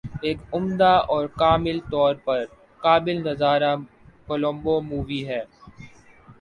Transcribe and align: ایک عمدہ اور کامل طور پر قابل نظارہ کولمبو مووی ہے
ایک 0.21 0.37
عمدہ 0.53 0.93
اور 1.07 1.25
کامل 1.35 1.79
طور 1.91 2.15
پر 2.25 2.43
قابل 2.81 3.21
نظارہ 3.23 3.75
کولمبو 4.27 4.79
مووی 4.83 5.21
ہے 5.27 5.43